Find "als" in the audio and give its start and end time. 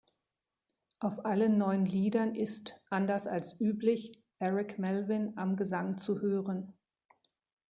3.27-3.59